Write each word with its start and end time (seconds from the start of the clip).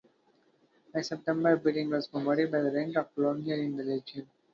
By 0.91 1.01
September, 1.01 1.55
Billings 1.57 1.91
was 1.91 2.07
promoted 2.07 2.51
to 2.51 2.63
the 2.63 2.71
rank 2.71 2.97
of 2.97 3.13
colonel 3.13 3.35
in 3.51 3.77
the 3.77 3.83
legion. 3.83 4.27